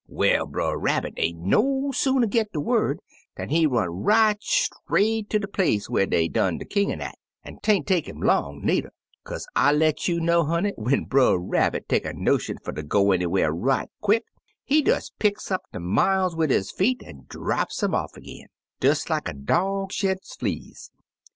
[0.07, 3.01] "Well, Brer Rabbit ain't no sooner git de word
[3.37, 7.59] dan he run right straight ter de place whar dey done der kingin' at, an'
[7.61, 8.93] 'taint take 'im long, needer,
[9.23, 13.11] kaze I let you know, honey, when Brer Rabbit take a notion fer ter go
[13.11, 14.23] anywhar right quick,
[14.63, 18.47] he des picks up de miles wid his feet an' draps um off ag'in,
[18.79, 20.89] des like a dog sheds fleas.